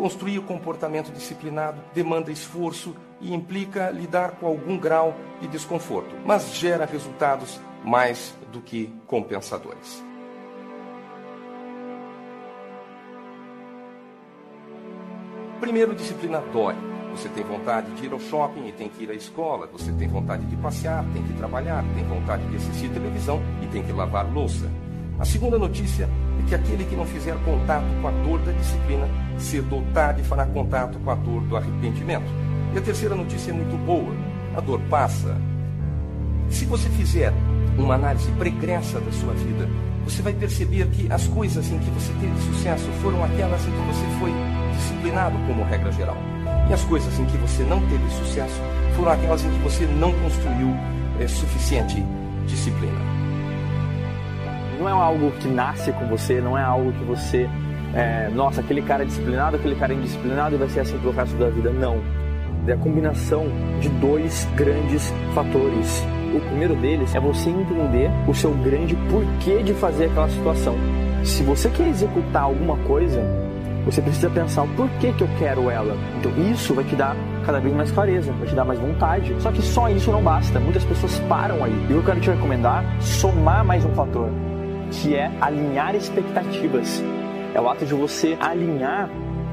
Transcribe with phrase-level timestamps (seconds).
[0.00, 6.54] Construir o comportamento disciplinado demanda esforço e implica lidar com algum grau de desconforto, mas
[6.54, 10.02] gera resultados mais do que compensadores.
[15.60, 16.74] Primeiro, disciplina dói.
[17.10, 19.66] Você tem vontade de ir ao shopping e tem que ir à escola.
[19.66, 23.82] Você tem vontade de passear, tem que trabalhar, tem vontade de assistir televisão e tem
[23.82, 24.64] que lavar louça.
[25.18, 26.08] A segunda notícia
[26.40, 30.22] é que aquele que não fizer contato com a dor da disciplina, cedo ou tarde
[30.22, 32.26] fará contato com a dor do arrependimento.
[32.74, 34.14] E a terceira notícia é muito boa:
[34.56, 35.36] a dor passa.
[36.48, 37.32] Se você fizer
[37.78, 39.68] uma análise pregressa da sua vida,
[40.04, 43.86] você vai perceber que as coisas em que você teve sucesso foram aquelas em que
[43.86, 44.32] você foi
[44.76, 46.16] disciplinado como regra geral.
[46.68, 48.60] E as coisas em que você não teve sucesso
[48.96, 50.68] foram aquelas em que você não construiu
[51.20, 52.04] é, suficiente
[52.46, 53.19] disciplina.
[54.80, 57.46] Não é algo que nasce com você, não é algo que você,
[57.94, 61.12] é, nossa, aquele cara é disciplinado, aquele cara é indisciplinado e vai ser assim pelo
[61.12, 61.68] resto da vida.
[61.68, 61.98] Não.
[62.66, 63.46] É a combinação
[63.78, 66.02] de dois grandes fatores.
[66.34, 70.76] O primeiro deles é você entender o seu grande porquê de fazer aquela situação.
[71.24, 73.22] Se você quer executar alguma coisa,
[73.84, 75.94] você precisa pensar o porquê que eu quero ela.
[76.18, 77.14] Então isso vai te dar
[77.44, 79.34] cada vez mais clareza, vai te dar mais vontade.
[79.40, 80.58] Só que só isso não basta.
[80.58, 81.86] Muitas pessoas param aí.
[81.90, 84.30] E eu quero te recomendar somar mais um fator,
[84.90, 87.02] que é alinhar expectativas.
[87.54, 89.08] É o ato de você alinhar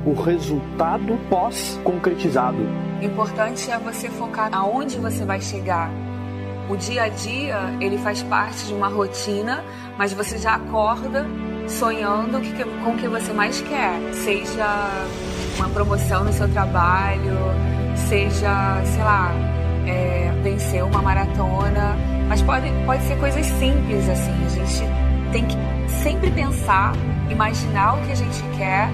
[0.06, 2.58] o resultado pós-concretizado.
[3.02, 5.92] Importante é você focar aonde você vai chegar.
[6.70, 9.64] O dia a dia, ele faz parte de uma rotina,
[9.98, 11.26] mas você já acorda
[11.68, 12.40] sonhando
[12.84, 13.94] com o que você mais quer.
[14.14, 14.90] Seja
[15.58, 17.38] uma promoção no seu trabalho,
[17.96, 19.32] seja, sei lá,
[19.88, 21.96] é, vencer uma maratona.
[22.28, 24.46] Mas pode, pode ser coisas simples, assim.
[24.46, 25.56] A gente tem que
[26.04, 26.94] sempre pensar,
[27.30, 28.90] imaginar o que a gente quer,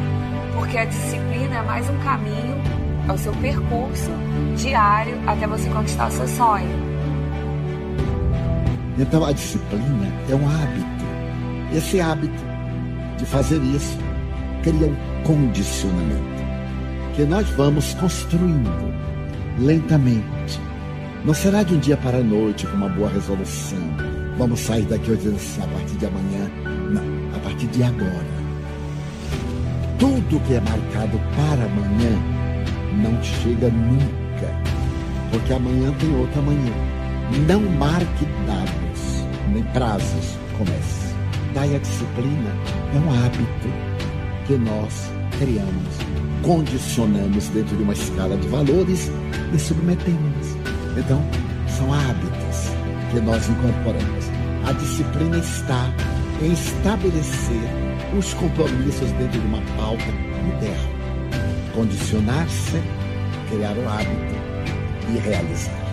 [0.56, 2.56] porque a disciplina é mais um caminho,
[3.08, 4.12] é o seu percurso
[4.56, 6.94] diário até você conquistar o seu sonho.
[8.98, 10.94] Então a disciplina é um hábito.
[11.76, 12.44] Esse hábito
[13.18, 13.98] de fazer isso
[14.64, 16.34] cria um condicionamento
[17.16, 18.94] que nós vamos construindo
[19.60, 20.60] lentamente.
[21.24, 24.12] Não será de um dia para a noite com uma boa resolução.
[24.38, 25.30] Vamos sair daqui hoje
[25.62, 26.50] a partir de amanhã.
[26.92, 28.34] Não, a partir de agora.
[30.00, 32.18] Tudo que é marcado para amanhã
[33.02, 34.50] não chega nunca.
[35.32, 36.74] Porque amanhã tem outra manhã.
[37.48, 40.38] Não marque dados, nem prazos.
[40.58, 41.14] Comece.
[41.54, 42.50] Daí a disciplina
[42.96, 43.70] é um hábito
[44.48, 45.96] que nós criamos,
[46.42, 49.12] condicionamos dentro de uma escala de valores
[49.54, 50.58] e submetemos.
[50.98, 51.22] Então,
[51.68, 52.70] são hábitos
[53.12, 54.23] que nós incorporamos.
[54.66, 55.91] A disciplina está
[56.41, 57.62] em estabelecer
[58.18, 60.06] os compromissos dentro de uma pauta
[60.46, 60.94] moderna.
[61.75, 62.81] Condicionar-se,
[63.50, 64.35] criar um hábito
[65.09, 65.84] e realizar.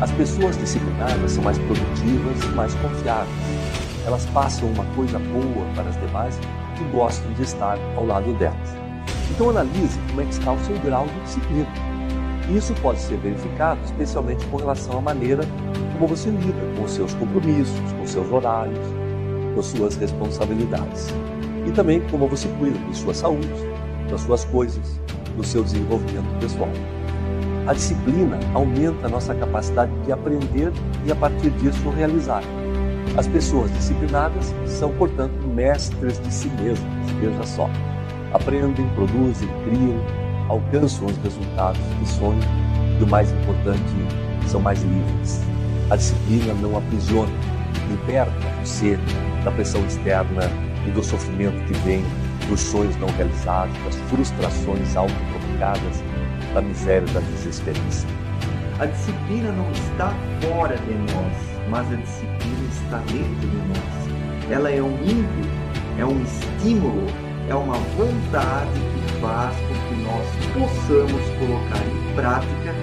[0.00, 3.28] As pessoas disciplinadas são mais produtivas e mais confiáveis.
[4.06, 6.38] Elas passam uma coisa boa para as demais
[6.80, 8.76] e gostam de estar ao lado delas.
[9.28, 11.66] Então analise como é que está o seu grau de disciplina.
[12.54, 15.42] Isso pode ser verificado especialmente com relação à maneira
[15.98, 18.78] como você lida com seus compromissos, com seus horários,
[19.54, 21.08] com suas responsabilidades.
[21.66, 23.48] E também como você cuida de sua saúde,
[24.08, 25.00] das suas coisas,
[25.36, 26.70] do seu desenvolvimento pessoal.
[27.66, 30.72] A disciplina aumenta a nossa capacidade de aprender
[31.04, 32.42] e, a partir disso, realizar.
[33.16, 37.68] As pessoas disciplinadas são, portanto, mestres de si mesmas, veja só.
[38.32, 40.00] Aprendem, produzem, criam,
[40.48, 42.40] alcançam os resultados que sonham
[43.00, 43.94] e, o mais importante,
[44.46, 45.42] são mais livres.
[45.90, 47.32] A disciplina não aprisiona,
[47.88, 48.30] liberta
[48.62, 48.98] você
[49.42, 50.42] da pressão externa
[50.86, 52.04] e do sofrimento que vem
[52.46, 56.02] dos sonhos não realizados, das frustrações autoprovocadas
[56.52, 58.06] da miséria, da desesperança.
[58.78, 61.34] A disciplina não está fora de nós,
[61.70, 64.50] mas a disciplina está dentro de nós.
[64.50, 65.48] Ela é um ímpeto,
[65.98, 67.06] é um estímulo,
[67.48, 72.74] é uma vontade que faz com que nós possamos colocar em prática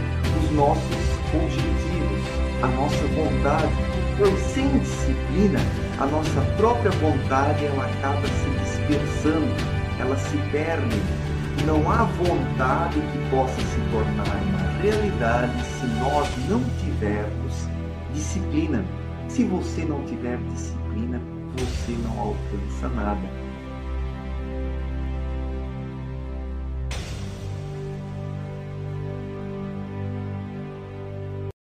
[0.43, 1.94] os nossos objetivos,
[2.65, 3.71] a nossa vontade,
[4.17, 5.59] pois sem disciplina,
[5.99, 9.53] a nossa própria vontade ela acaba se dispersando,
[9.99, 10.99] ela se perde.
[11.65, 17.67] Não há vontade que possa se tornar uma realidade se nós não tivermos
[18.13, 18.83] disciplina.
[19.27, 21.21] Se você não tiver disciplina,
[21.55, 23.44] você não alcança nada.